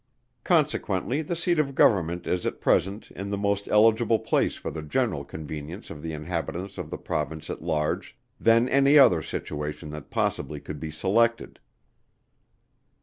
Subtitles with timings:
[0.43, 4.81] Consequently the seat of Government is at present in the most eligible place for the
[4.81, 10.09] general convenience of the inhabitants of the Province at large, than any other situation that
[10.09, 11.59] possibly could be selected.